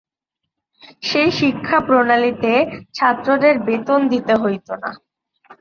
সেই 1.01 1.29
শিক্ষাপ্রণালীতে 1.39 2.51
ছাত্রদের 2.93 3.55
বেতন 3.67 3.99
দিতে 4.07 4.33
হইত 4.35 4.67
না। 4.83 4.89